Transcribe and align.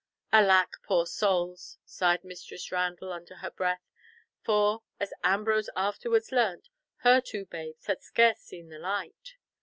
"Alack! 0.33 0.77
poor 0.81 1.05
souls," 1.05 1.77
sighed 1.85 2.23
Mistress 2.23 2.71
Randall 2.71 3.11
under 3.13 3.35
her 3.35 3.51
breath, 3.51 3.83
for, 4.43 4.81
as 4.99 5.13
Ambrose 5.23 5.69
afterwards 5.75 6.31
learnt, 6.31 6.69
her 7.05 7.21
two 7.21 7.45
babes 7.45 7.85
had 7.85 8.01
scarce 8.01 8.39
seen 8.39 8.69
the 8.69 8.79
light. 8.79 9.35